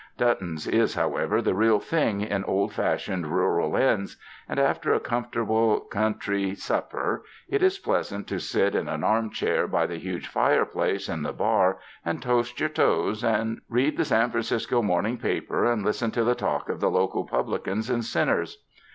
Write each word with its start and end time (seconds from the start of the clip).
Button's 0.17 0.65
is, 0.65 0.95
however, 0.95 1.43
the 1.43 1.53
real 1.53 1.79
thing 1.79 2.21
in 2.21 2.43
old 2.45 2.73
fashioned 2.73 3.27
rural 3.27 3.75
inns, 3.75 4.17
and, 4.49 4.59
after 4.59 4.91
a 4.95 4.99
comfortable 4.99 5.81
coun 5.91 6.17
try 6.17 6.55
supper, 6.55 7.23
it 7.47 7.61
is 7.61 7.77
pleasant 7.77 8.25
to 8.27 8.39
sit 8.39 8.73
in 8.73 8.89
an 8.89 9.03
arm 9.03 9.29
chair 9.29 9.67
by 9.67 9.85
the 9.85 9.99
huge 9.99 10.25
fireplace 10.27 11.07
in 11.07 11.21
the 11.21 11.33
bar 11.33 11.77
and 12.03 12.19
toast 12.19 12.59
your 12.59 12.69
toes, 12.69 13.23
read 13.69 13.95
the 13.95 14.05
San 14.05 14.31
Francisco 14.31 14.81
morning 14.81 15.19
paper 15.19 15.71
and 15.71 15.85
listen 15.85 16.09
to 16.09 16.23
the 16.23 16.33
talk 16.33 16.67
of 16.67 16.79
the 16.79 16.89
local 16.89 17.23
publicans 17.23 17.87
and 17.87 18.03
sinners. 18.03 18.63